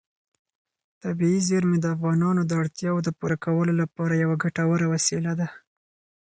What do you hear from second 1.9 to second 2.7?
افغانانو د